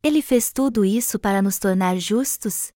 Ele 0.00 0.22
fez 0.22 0.52
tudo 0.52 0.84
isso 0.84 1.18
para 1.18 1.42
nos 1.42 1.58
tornar 1.58 1.98
justos? 1.98 2.70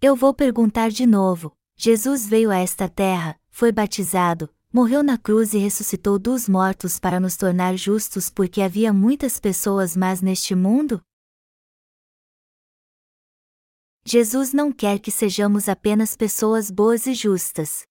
Eu 0.00 0.14
vou 0.14 0.32
perguntar 0.32 0.90
de 0.90 1.06
novo: 1.06 1.52
Jesus 1.76 2.24
veio 2.24 2.52
a 2.52 2.58
esta 2.58 2.88
terra, 2.88 3.36
foi 3.48 3.72
batizado, 3.72 4.48
morreu 4.72 5.02
na 5.02 5.18
cruz 5.18 5.54
e 5.54 5.58
ressuscitou 5.58 6.16
dos 6.16 6.48
mortos 6.48 7.00
para 7.00 7.18
nos 7.18 7.36
tornar 7.36 7.76
justos 7.76 8.30
porque 8.30 8.62
havia 8.62 8.92
muitas 8.92 9.40
pessoas 9.40 9.96
más 9.96 10.20
neste 10.20 10.54
mundo? 10.54 11.02
Jesus 14.06 14.52
não 14.52 14.70
quer 14.70 15.00
que 15.00 15.10
sejamos 15.10 15.68
apenas 15.68 16.16
pessoas 16.16 16.70
boas 16.70 17.08
e 17.08 17.14
justas. 17.14 17.84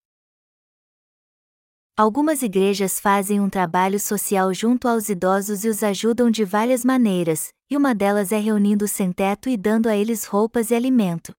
Algumas 1.95 2.41
igrejas 2.41 2.99
fazem 2.99 3.39
um 3.39 3.47
trabalho 3.47 3.99
social 3.99 4.51
junto 4.51 4.87
aos 4.87 5.09
idosos 5.09 5.63
e 5.63 5.69
os 5.69 5.83
ajudam 5.83 6.31
de 6.31 6.43
várias 6.43 6.83
maneiras, 6.83 7.53
e 7.69 7.77
uma 7.77 7.93
delas 7.93 8.31
é 8.31 8.39
reunindo 8.39 8.87
sem 8.87 9.11
teto 9.11 9.47
e 9.47 9.55
dando 9.55 9.87
a 9.87 9.95
eles 9.95 10.25
roupas 10.25 10.71
e 10.71 10.75
alimento. 10.75 11.35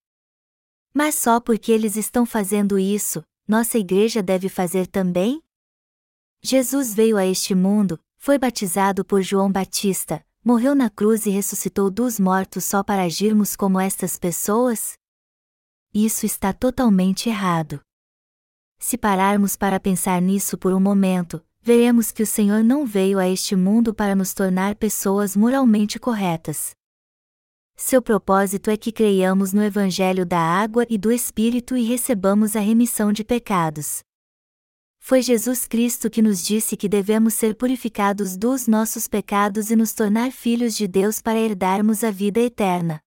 Mas 0.94 1.16
só 1.16 1.40
porque 1.40 1.72
eles 1.72 1.96
estão 1.96 2.24
fazendo 2.24 2.78
isso, 2.78 3.20
nossa 3.48 3.78
igreja 3.78 4.22
deve 4.22 4.48
fazer 4.48 4.86
também? 4.86 5.42
Jesus 6.40 6.94
veio 6.94 7.16
a 7.16 7.26
este 7.26 7.52
mundo, 7.52 7.98
foi 8.16 8.38
batizado 8.38 9.04
por 9.04 9.22
João 9.22 9.50
Batista, 9.50 10.24
morreu 10.44 10.76
na 10.76 10.88
cruz 10.88 11.26
e 11.26 11.30
ressuscitou 11.30 11.90
dos 11.90 12.20
mortos 12.20 12.62
só 12.62 12.84
para 12.84 13.02
agirmos 13.02 13.56
como 13.56 13.80
estas 13.80 14.16
pessoas? 14.16 14.92
Isso 15.92 16.24
está 16.24 16.52
totalmente 16.52 17.28
errado. 17.28 17.83
Se 18.78 18.98
pararmos 18.98 19.56
para 19.56 19.80
pensar 19.80 20.20
nisso 20.20 20.58
por 20.58 20.72
um 20.72 20.80
momento, 20.80 21.42
veremos 21.62 22.12
que 22.12 22.22
o 22.22 22.26
Senhor 22.26 22.62
não 22.62 22.84
veio 22.84 23.18
a 23.18 23.28
este 23.28 23.56
mundo 23.56 23.94
para 23.94 24.14
nos 24.14 24.34
tornar 24.34 24.74
pessoas 24.74 25.36
moralmente 25.36 25.98
corretas. 25.98 26.72
Seu 27.76 28.00
propósito 28.00 28.70
é 28.70 28.76
que 28.76 28.92
creiamos 28.92 29.52
no 29.52 29.62
Evangelho 29.62 30.24
da 30.24 30.38
água 30.38 30.86
e 30.88 30.96
do 30.96 31.10
Espírito 31.10 31.76
e 31.76 31.84
recebamos 31.84 32.54
a 32.54 32.60
remissão 32.60 33.12
de 33.12 33.24
pecados. 33.24 34.02
Foi 35.00 35.20
Jesus 35.20 35.66
Cristo 35.66 36.08
que 36.08 36.22
nos 36.22 36.42
disse 36.42 36.78
que 36.78 36.88
devemos 36.88 37.34
ser 37.34 37.54
purificados 37.56 38.38
dos 38.38 38.66
nossos 38.66 39.06
pecados 39.06 39.70
e 39.70 39.76
nos 39.76 39.92
tornar 39.92 40.30
filhos 40.30 40.74
de 40.74 40.88
Deus 40.88 41.20
para 41.20 41.38
herdarmos 41.38 42.02
a 42.02 42.10
vida 42.10 42.40
eterna. 42.40 43.03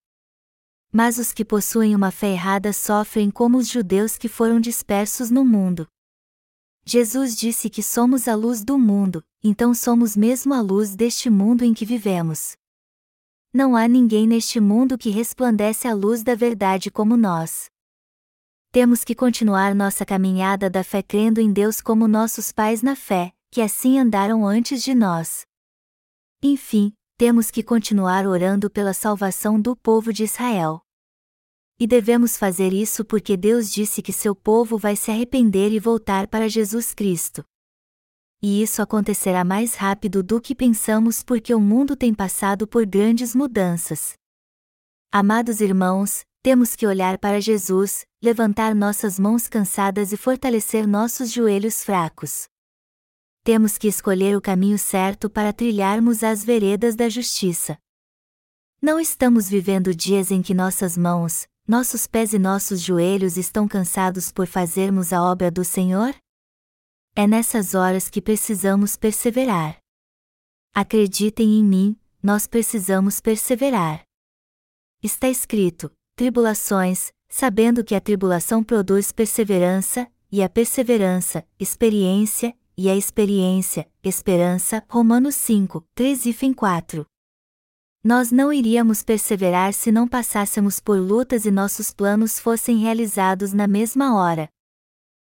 Mas 0.98 1.20
os 1.20 1.32
que 1.32 1.46
possuem 1.46 1.96
uma 1.96 2.10
fé 2.10 2.32
errada 2.32 2.74
sofrem 2.74 3.30
como 3.30 3.60
os 3.60 3.68
judeus 3.68 4.18
que 4.18 4.28
foram 4.28 4.60
dispersos 4.60 5.30
no 5.30 5.46
mundo. 5.46 5.88
Jesus 6.84 7.38
disse 7.38 7.70
que 7.70 7.84
somos 7.84 8.28
a 8.28 8.34
luz 8.34 8.64
do 8.64 8.80
mundo, 8.80 9.24
então 9.44 9.76
somos 9.76 10.18
mesmo 10.18 10.56
a 10.56 10.60
luz 10.60 10.96
deste 10.96 11.30
mundo 11.30 11.64
em 11.64 11.72
que 11.72 11.86
vivemos. 11.86 12.58
Não 13.54 13.76
há 13.76 13.88
ninguém 13.88 14.26
neste 14.26 14.60
mundo 14.60 14.98
que 14.98 15.12
resplandece 15.12 15.88
a 15.88 15.94
luz 15.94 16.24
da 16.24 16.34
verdade 16.34 16.90
como 16.90 17.16
nós. 17.16 17.70
Temos 18.72 19.04
que 19.04 19.14
continuar 19.14 19.76
nossa 19.76 20.04
caminhada 20.04 20.68
da 20.68 20.84
fé 20.84 21.04
crendo 21.04 21.40
em 21.40 21.54
Deus 21.54 21.80
como 21.80 22.08
nossos 22.08 22.52
pais 22.52 22.82
na 22.82 22.96
fé, 22.96 23.32
que 23.52 23.62
assim 23.62 24.00
andaram 24.00 24.48
antes 24.48 24.82
de 24.82 24.96
nós. 24.96 25.46
Enfim, 26.42 26.92
temos 27.20 27.52
que 27.52 27.62
continuar 27.62 28.26
orando 28.26 28.68
pela 28.68 28.96
salvação 28.96 29.62
do 29.62 29.76
povo 29.76 30.12
de 30.12 30.24
Israel. 30.24 30.82
E 31.80 31.86
devemos 31.86 32.38
fazer 32.38 32.74
isso 32.74 33.06
porque 33.06 33.38
Deus 33.38 33.72
disse 33.72 34.02
que 34.02 34.12
seu 34.12 34.36
povo 34.36 34.78
vai 34.78 34.96
se 34.96 35.12
arrepender 35.12 35.72
e 35.72 35.80
voltar 35.80 36.28
para 36.28 36.50
Jesus 36.50 36.94
Cristo 36.94 37.46
e 38.42 38.62
isso 38.62 38.82
acontecerá 38.82 39.44
mais 39.44 39.76
rápido 39.76 40.22
do 40.22 40.40
que 40.40 40.54
pensamos 40.54 41.24
porque 41.24 41.54
o 41.54 41.60
mundo 41.60 41.96
tem 41.96 42.14
passado 42.14 42.68
por 42.68 42.86
grandes 42.86 43.34
mudanças. 43.34 44.14
Amados 45.12 45.60
irmãos, 45.60 46.24
temos 46.44 46.76
que 46.76 46.86
olhar 46.86 47.18
para 47.18 47.42
Jesus, 47.42 48.06
levantar 48.22 48.76
nossas 48.76 49.18
mãos 49.18 49.48
cansadas 49.48 50.12
e 50.12 50.18
fortalecer 50.18 50.88
nossos 50.88 51.32
joelhos 51.32 51.84
fracos. 51.84 52.48
temos 53.44 53.78
que 53.78 53.88
escolher 53.88 54.36
o 54.36 54.42
caminho 54.42 54.78
certo 54.78 55.30
para 55.30 55.54
trilharmos 55.54 56.22
as 56.22 56.44
veredas 56.44 56.98
da 56.98 57.08
justiça. 57.08 57.78
Não 58.82 59.00
estamos 59.00 59.48
vivendo 59.48 59.96
dias 59.96 60.32
em 60.32 60.42
que 60.42 60.54
nossas 60.54 60.98
mãos, 60.98 61.48
nossos 61.68 62.08
pés 62.08 62.32
e 62.32 62.40
nossos 62.40 62.80
joelhos 62.80 63.36
estão 63.36 63.68
cansados 63.68 64.32
por 64.32 64.48
fazermos 64.48 65.12
a 65.12 65.22
obra 65.22 65.52
do 65.52 65.66
Senhor? 65.66 66.16
É 67.14 67.28
nessas 67.28 67.76
horas 67.76 68.10
que 68.10 68.22
precisamos 68.22 68.96
perseverar. 68.96 69.78
Acreditem 70.74 71.60
em 71.60 71.64
mim, 71.64 72.00
nós 72.24 72.48
precisamos 72.48 73.20
perseverar. 73.20 74.02
Está 75.04 75.28
escrito: 75.28 75.92
tribulações, 76.16 77.12
sabendo 77.28 77.84
que 77.84 77.96
a 77.96 78.00
tribulação 78.00 78.64
produz 78.64 79.12
perseverança, 79.12 80.10
e 80.32 80.42
a 80.42 80.48
perseverança, 80.48 81.46
experiência, 81.60 82.58
e 82.78 82.90
a 82.90 82.96
experiência, 82.96 83.90
esperança. 84.02 84.86
Romanos 84.88 85.36
5, 85.36 85.86
3 85.94 86.28
e 86.28 86.34
fim 86.34 86.54
4. 86.54 87.06
Nós 88.08 88.32
não 88.32 88.54
iríamos 88.54 89.04
perseverar 89.04 89.74
se 89.74 89.92
não 89.92 90.08
passássemos 90.08 90.80
por 90.80 90.98
lutas 90.98 91.44
e 91.44 91.52
nossos 91.52 91.92
planos 91.92 92.40
fossem 92.40 92.78
realizados 92.78 93.52
na 93.52 93.68
mesma 93.68 94.16
hora. 94.16 94.48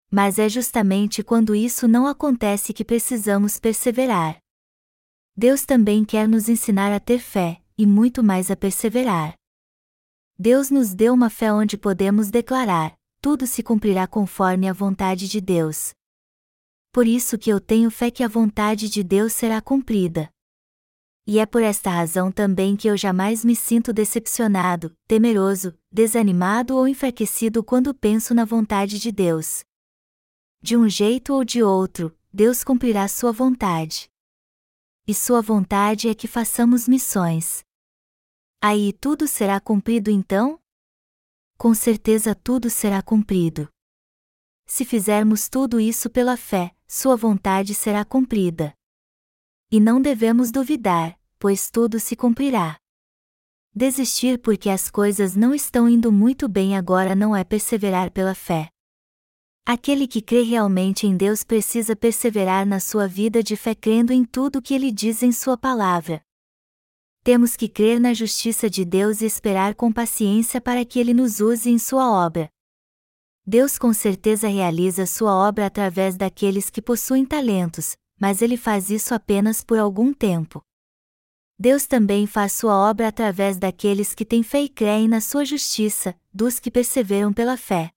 Mas 0.10 0.40
é 0.40 0.48
justamente 0.48 1.22
quando 1.22 1.54
isso 1.54 1.86
não 1.86 2.08
acontece 2.08 2.72
que 2.72 2.86
precisamos 2.86 3.60
perseverar. 3.60 4.38
Deus 5.36 5.66
também 5.66 6.06
quer 6.06 6.30
nos 6.30 6.48
ensinar 6.48 6.94
a 6.94 7.00
ter 7.02 7.20
fé, 7.20 7.62
e 7.78 7.86
muito 7.86 8.24
mais 8.24 8.50
a 8.50 8.56
perseverar. 8.56 9.34
Deus 10.40 10.70
nos 10.70 10.94
deu 10.94 11.14
uma 11.14 11.30
fé 11.30 11.52
onde 11.52 11.78
podemos 11.78 12.32
declarar: 12.32 12.98
tudo 13.22 13.46
se 13.46 13.62
cumprirá 13.62 14.08
conforme 14.08 14.70
a 14.70 14.72
vontade 14.72 15.28
de 15.28 15.42
Deus. 15.42 15.92
Por 16.94 17.06
isso 17.06 17.38
que 17.38 17.50
eu 17.50 17.60
tenho 17.60 17.92
fé 17.92 18.10
que 18.10 18.24
a 18.24 18.30
vontade 18.30 18.88
de 18.88 19.04
Deus 19.04 19.34
será 19.34 19.60
cumprida. 19.60 20.32
E 21.28 21.40
é 21.40 21.46
por 21.46 21.62
esta 21.62 21.90
razão 21.90 22.32
também 22.32 22.76
que 22.76 22.88
eu 22.88 22.98
jamais 22.98 23.46
me 23.46 23.56
sinto 23.56 23.94
decepcionado, 23.94 24.96
temeroso, 25.08 25.78
desanimado 25.92 26.76
ou 26.76 26.88
enfraquecido 26.88 27.64
quando 27.64 27.94
penso 27.94 28.34
na 28.34 28.44
vontade 28.44 29.00
de 29.00 29.12
Deus. 29.12 29.64
De 30.62 30.76
um 30.76 30.90
jeito 30.90 31.34
ou 31.34 31.44
de 31.44 31.62
outro, 31.62 32.16
Deus 32.34 32.64
cumprirá 32.64 33.08
sua 33.08 33.32
vontade. 33.32 34.10
E 35.08 35.14
sua 35.14 35.42
vontade 35.42 36.08
é 36.08 36.16
que 36.16 36.28
façamos 36.28 36.88
missões. 36.88 37.64
Aí 38.62 38.94
tudo 38.94 39.28
será 39.28 39.60
cumprido 39.60 40.10
então? 40.10 40.60
Com 41.58 41.74
certeza 41.74 42.34
tudo 42.34 42.70
será 42.70 43.02
cumprido. 43.02 43.68
Se 44.66 44.86
fizermos 44.86 45.50
tudo 45.50 45.80
isso 45.80 46.10
pela 46.10 46.38
fé, 46.38 46.76
sua 46.88 47.16
vontade 47.16 47.74
será 47.76 48.06
cumprida. 48.06 48.74
E 49.72 49.80
não 49.80 50.02
devemos 50.02 50.52
duvidar, 50.52 51.18
pois 51.40 51.72
tudo 51.72 51.98
se 51.98 52.14
cumprirá. 52.14 52.76
Desistir 53.74 54.38
porque 54.38 54.70
as 54.70 54.92
coisas 54.92 55.34
não 55.34 55.56
estão 55.56 55.88
indo 55.88 56.12
muito 56.12 56.50
bem 56.50 56.76
agora 56.76 57.16
não 57.16 57.34
é 57.34 57.46
perseverar 57.46 58.12
pela 58.12 58.36
fé. 58.36 58.68
Aquele 59.66 60.08
que 60.08 60.22
crê 60.22 60.42
realmente 60.42 61.08
em 61.08 61.16
Deus 61.16 61.46
precisa 61.46 61.96
perseverar 61.96 62.66
na 62.66 62.82
sua 62.82 63.08
vida 63.08 63.42
de 63.42 63.56
fé 63.56 63.74
crendo 63.74 64.12
em 64.12 64.26
tudo 64.26 64.60
o 64.60 64.62
que 64.62 64.74
ele 64.74 64.92
diz 64.92 65.24
em 65.24 65.32
sua 65.32 65.58
palavra. 65.58 66.22
Temos 67.24 67.56
que 67.56 67.70
crer 67.70 67.98
na 67.98 68.14
justiça 68.14 68.70
de 68.70 68.84
Deus 68.84 69.22
e 69.22 69.26
esperar 69.26 69.74
com 69.76 69.90
paciência 69.90 70.60
para 70.60 70.84
que 70.84 71.00
ele 71.00 71.14
nos 71.14 71.40
use 71.40 71.70
em 71.70 71.80
sua 71.80 72.12
obra. 72.12 72.50
Deus 73.48 73.78
com 73.78 73.94
certeza 73.94 74.50
realiza 74.50 75.06
sua 75.06 75.34
obra 75.34 75.68
através 75.68 76.18
daqueles 76.18 76.70
que 76.70 76.82
possuem 76.82 77.26
talentos, 77.26 77.96
mas 78.22 78.44
ele 78.44 78.56
faz 78.56 78.92
isso 78.92 79.16
apenas 79.16 79.64
por 79.64 79.80
algum 79.80 80.14
tempo. 80.14 80.64
Deus 81.58 81.88
também 81.88 82.28
faz 82.28 82.54
sua 82.54 82.78
obra 82.78 83.08
através 83.08 83.58
daqueles 83.58 84.14
que 84.14 84.24
têm 84.24 84.44
fé 84.44 84.62
e 84.62 84.70
creem 84.70 85.08
na 85.08 85.20
sua 85.20 85.44
justiça, 85.44 86.16
dos 86.32 86.60
que 86.60 86.70
perseveram 86.70 87.34
pela 87.34 87.58
fé. 87.58 87.92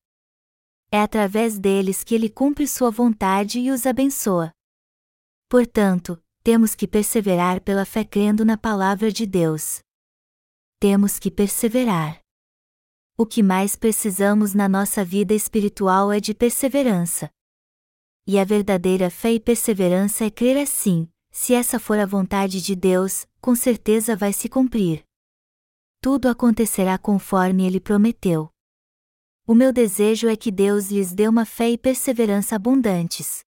É 0.90 1.02
através 1.02 1.58
deles 1.58 2.02
que 2.02 2.14
ele 2.14 2.30
cumpre 2.30 2.66
sua 2.66 2.90
vontade 2.90 3.60
e 3.60 3.70
os 3.70 3.84
abençoa. 3.84 4.50
Portanto, 5.46 6.18
temos 6.42 6.74
que 6.74 6.88
perseverar 6.88 7.60
pela 7.60 7.84
fé 7.84 8.02
crendo 8.02 8.46
na 8.46 8.56
palavra 8.56 9.12
de 9.12 9.26
Deus. 9.26 9.80
Temos 10.80 11.18
que 11.18 11.30
perseverar. 11.30 12.18
O 13.14 13.26
que 13.26 13.42
mais 13.42 13.76
precisamos 13.76 14.54
na 14.54 14.70
nossa 14.70 15.04
vida 15.04 15.34
espiritual 15.34 16.10
é 16.10 16.18
de 16.18 16.32
perseverança. 16.32 17.30
E 18.26 18.38
a 18.38 18.44
verdadeira 18.44 19.10
fé 19.10 19.34
e 19.34 19.40
perseverança 19.40 20.24
é 20.24 20.30
crer 20.30 20.56
assim: 20.56 21.06
se 21.30 21.52
essa 21.52 21.78
for 21.78 21.98
a 21.98 22.06
vontade 22.06 22.62
de 22.62 22.74
Deus, 22.74 23.26
com 23.38 23.54
certeza 23.54 24.16
vai 24.16 24.32
se 24.32 24.48
cumprir. 24.48 25.04
Tudo 26.00 26.28
acontecerá 26.28 26.96
conforme 26.96 27.66
ele 27.66 27.78
prometeu. 27.78 28.48
O 29.46 29.54
meu 29.54 29.74
desejo 29.74 30.26
é 30.26 30.36
que 30.36 30.50
Deus 30.50 30.90
lhes 30.90 31.12
dê 31.12 31.28
uma 31.28 31.44
fé 31.44 31.68
e 31.68 31.76
perseverança 31.76 32.56
abundantes. 32.56 33.43